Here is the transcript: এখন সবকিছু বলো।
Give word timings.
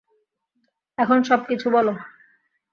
এখন 0.97 1.17
সবকিছু 1.23 1.67
বলো। 1.69 1.93